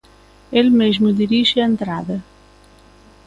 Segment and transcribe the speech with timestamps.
[0.59, 2.17] El mesmo dirixe a entrada.